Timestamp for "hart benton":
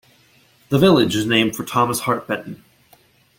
1.99-2.63